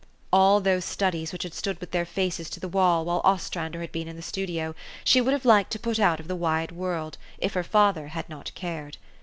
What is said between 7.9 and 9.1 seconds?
had not cared.